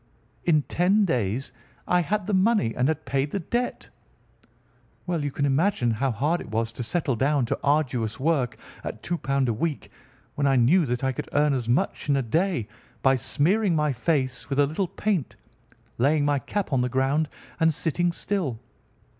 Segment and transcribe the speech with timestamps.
[0.45, 1.53] In ten days
[1.87, 3.89] I had the money and had paid the debt.
[5.05, 9.03] "Well, you can imagine how hard it was to settle down to arduous work at
[9.03, 9.91] £ 2 a week
[10.33, 12.67] when I knew that I could earn as much in a day
[13.03, 15.35] by smearing my face with a little paint,
[15.99, 17.29] laying my cap on the ground,
[17.59, 18.57] and sitting still.